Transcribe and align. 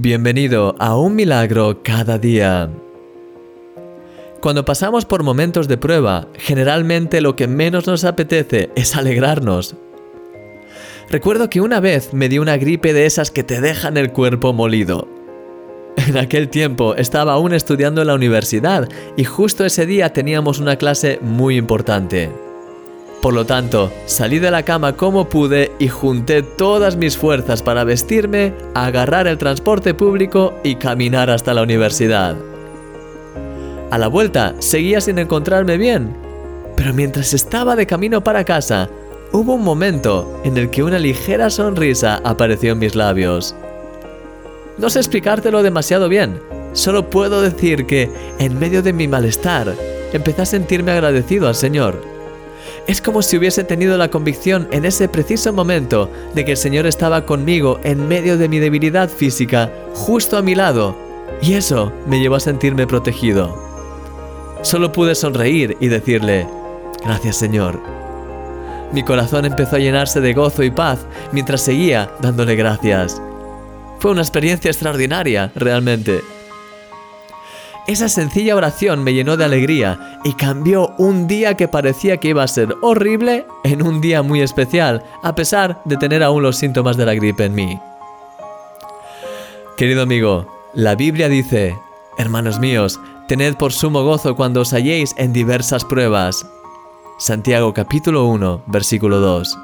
Bienvenido 0.00 0.76
a 0.78 0.96
un 0.96 1.16
milagro 1.16 1.82
cada 1.82 2.18
día. 2.18 2.70
Cuando 4.40 4.64
pasamos 4.64 5.04
por 5.04 5.24
momentos 5.24 5.66
de 5.66 5.76
prueba, 5.76 6.28
generalmente 6.34 7.20
lo 7.20 7.34
que 7.34 7.48
menos 7.48 7.88
nos 7.88 8.04
apetece 8.04 8.70
es 8.76 8.94
alegrarnos. 8.94 9.74
Recuerdo 11.10 11.50
que 11.50 11.60
una 11.60 11.80
vez 11.80 12.14
me 12.14 12.28
dio 12.28 12.42
una 12.42 12.58
gripe 12.58 12.92
de 12.92 13.06
esas 13.06 13.32
que 13.32 13.42
te 13.42 13.60
dejan 13.60 13.96
el 13.96 14.12
cuerpo 14.12 14.52
molido. 14.52 15.08
En 15.96 16.16
aquel 16.16 16.48
tiempo 16.48 16.94
estaba 16.94 17.32
aún 17.32 17.52
estudiando 17.52 18.02
en 18.02 18.06
la 18.06 18.14
universidad 18.14 18.88
y 19.16 19.24
justo 19.24 19.64
ese 19.64 19.84
día 19.84 20.12
teníamos 20.12 20.60
una 20.60 20.76
clase 20.76 21.18
muy 21.22 21.56
importante. 21.56 22.30
Por 23.20 23.34
lo 23.34 23.44
tanto, 23.44 23.92
salí 24.06 24.38
de 24.38 24.50
la 24.50 24.62
cama 24.62 24.92
como 24.92 25.28
pude 25.28 25.72
y 25.80 25.88
junté 25.88 26.42
todas 26.42 26.96
mis 26.96 27.16
fuerzas 27.16 27.62
para 27.64 27.82
vestirme, 27.82 28.54
agarrar 28.74 29.26
el 29.26 29.38
transporte 29.38 29.92
público 29.92 30.54
y 30.62 30.76
caminar 30.76 31.28
hasta 31.28 31.52
la 31.52 31.62
universidad. 31.62 32.36
A 33.90 33.98
la 33.98 34.06
vuelta 34.06 34.54
seguía 34.60 35.00
sin 35.00 35.18
encontrarme 35.18 35.78
bien, 35.78 36.14
pero 36.76 36.94
mientras 36.94 37.34
estaba 37.34 37.74
de 37.74 37.86
camino 37.86 38.22
para 38.22 38.44
casa, 38.44 38.88
hubo 39.32 39.54
un 39.54 39.64
momento 39.64 40.40
en 40.44 40.56
el 40.56 40.70
que 40.70 40.84
una 40.84 41.00
ligera 41.00 41.50
sonrisa 41.50 42.20
apareció 42.22 42.72
en 42.72 42.78
mis 42.78 42.94
labios. 42.94 43.56
No 44.76 44.90
sé 44.90 45.00
explicártelo 45.00 45.64
demasiado 45.64 46.08
bien, 46.08 46.38
solo 46.72 47.10
puedo 47.10 47.42
decir 47.42 47.84
que, 47.86 48.08
en 48.38 48.60
medio 48.60 48.80
de 48.80 48.92
mi 48.92 49.08
malestar, 49.08 49.74
empecé 50.12 50.42
a 50.42 50.46
sentirme 50.46 50.92
agradecido 50.92 51.48
al 51.48 51.56
Señor 51.56 52.17
es 52.88 53.02
como 53.02 53.20
si 53.20 53.36
hubiese 53.36 53.64
tenido 53.64 53.98
la 53.98 54.10
convicción 54.10 54.66
en 54.72 54.86
ese 54.86 55.08
preciso 55.08 55.52
momento 55.52 56.10
de 56.34 56.46
que 56.46 56.52
el 56.52 56.56
Señor 56.56 56.86
estaba 56.86 57.26
conmigo 57.26 57.78
en 57.84 58.08
medio 58.08 58.38
de 58.38 58.48
mi 58.48 58.58
debilidad 58.58 59.10
física, 59.10 59.70
justo 59.92 60.38
a 60.38 60.42
mi 60.42 60.54
lado, 60.54 60.96
y 61.42 61.52
eso 61.52 61.92
me 62.06 62.18
llevó 62.18 62.36
a 62.36 62.40
sentirme 62.40 62.86
protegido. 62.86 63.62
Solo 64.62 64.90
pude 64.90 65.14
sonreír 65.14 65.76
y 65.80 65.88
decirle, 65.88 66.46
gracias 67.04 67.36
Señor. 67.36 67.78
Mi 68.94 69.02
corazón 69.02 69.44
empezó 69.44 69.76
a 69.76 69.80
llenarse 69.80 70.22
de 70.22 70.32
gozo 70.32 70.62
y 70.62 70.70
paz 70.70 71.00
mientras 71.30 71.60
seguía 71.60 72.10
dándole 72.20 72.56
gracias. 72.56 73.20
Fue 73.98 74.12
una 74.12 74.22
experiencia 74.22 74.70
extraordinaria, 74.70 75.52
realmente. 75.54 76.22
Esa 77.88 78.10
sencilla 78.10 78.54
oración 78.54 79.02
me 79.02 79.14
llenó 79.14 79.38
de 79.38 79.46
alegría 79.46 80.20
y 80.22 80.34
cambió 80.34 80.94
un 80.98 81.26
día 81.26 81.54
que 81.54 81.68
parecía 81.68 82.18
que 82.18 82.28
iba 82.28 82.42
a 82.42 82.48
ser 82.48 82.76
horrible 82.82 83.46
en 83.64 83.80
un 83.80 84.02
día 84.02 84.22
muy 84.22 84.42
especial, 84.42 85.02
a 85.22 85.34
pesar 85.34 85.80
de 85.86 85.96
tener 85.96 86.22
aún 86.22 86.42
los 86.42 86.58
síntomas 86.58 86.98
de 86.98 87.06
la 87.06 87.14
gripe 87.14 87.46
en 87.46 87.54
mí. 87.54 87.80
Querido 89.78 90.02
amigo, 90.02 90.46
la 90.74 90.96
Biblia 90.96 91.30
dice, 91.30 91.78
hermanos 92.18 92.60
míos, 92.60 93.00
tened 93.26 93.54
por 93.54 93.72
sumo 93.72 94.04
gozo 94.04 94.36
cuando 94.36 94.60
os 94.60 94.74
halléis 94.74 95.14
en 95.16 95.32
diversas 95.32 95.82
pruebas. 95.82 96.46
Santiago 97.18 97.72
capítulo 97.72 98.26
1, 98.26 98.64
versículo 98.66 99.18
2. 99.18 99.58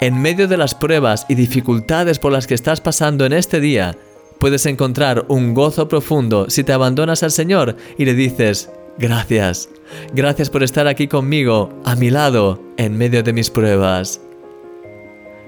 En 0.00 0.20
medio 0.20 0.48
de 0.48 0.58
las 0.58 0.74
pruebas 0.74 1.24
y 1.30 1.34
dificultades 1.34 2.18
por 2.18 2.30
las 2.30 2.46
que 2.46 2.52
estás 2.52 2.82
pasando 2.82 3.24
en 3.24 3.32
este 3.32 3.58
día, 3.58 3.96
puedes 4.38 4.66
encontrar 4.66 5.24
un 5.28 5.54
gozo 5.54 5.88
profundo 5.88 6.46
si 6.48 6.64
te 6.64 6.72
abandonas 6.72 7.22
al 7.22 7.30
Señor 7.30 7.76
y 7.96 8.04
le 8.04 8.14
dices, 8.14 8.70
gracias, 8.98 9.68
gracias 10.12 10.50
por 10.50 10.62
estar 10.62 10.86
aquí 10.86 11.08
conmigo, 11.08 11.70
a 11.84 11.96
mi 11.96 12.10
lado, 12.10 12.60
en 12.76 12.96
medio 12.96 13.22
de 13.22 13.32
mis 13.32 13.50
pruebas. 13.50 14.20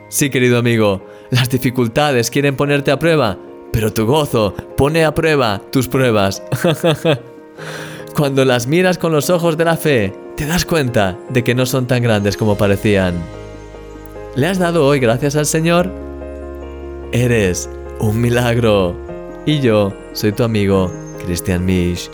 Sí, 0.08 0.30
querido 0.30 0.58
amigo, 0.58 1.04
las 1.30 1.50
dificultades 1.50 2.30
quieren 2.30 2.56
ponerte 2.56 2.90
a 2.90 2.98
prueba, 2.98 3.38
pero 3.72 3.92
tu 3.92 4.06
gozo 4.06 4.54
pone 4.76 5.04
a 5.04 5.14
prueba 5.14 5.60
tus 5.70 5.88
pruebas. 5.88 6.42
Cuando 8.16 8.44
las 8.44 8.66
miras 8.66 8.98
con 8.98 9.12
los 9.12 9.28
ojos 9.28 9.56
de 9.56 9.64
la 9.64 9.76
fe, 9.76 10.14
te 10.36 10.46
das 10.46 10.64
cuenta 10.64 11.18
de 11.28 11.44
que 11.44 11.54
no 11.54 11.66
son 11.66 11.86
tan 11.86 12.02
grandes 12.02 12.36
como 12.36 12.56
parecían. 12.56 13.14
¿Le 14.36 14.46
has 14.46 14.58
dado 14.58 14.86
hoy 14.86 15.00
gracias 15.00 15.36
al 15.36 15.46
Señor? 15.46 15.90
Eres 17.12 17.68
un 18.00 18.20
milagro. 18.20 18.94
Y 19.46 19.60
yo 19.60 19.92
soy 20.12 20.32
tu 20.32 20.42
amigo, 20.42 20.92
Christian 21.24 21.64
Misch. 21.64 22.10